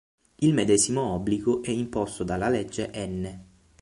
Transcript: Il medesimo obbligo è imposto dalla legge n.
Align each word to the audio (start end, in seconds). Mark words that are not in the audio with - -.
Il 0.39 0.55
medesimo 0.55 1.13
obbligo 1.13 1.61
è 1.61 1.69
imposto 1.69 2.23
dalla 2.23 2.49
legge 2.49 2.89
n. 3.07 3.39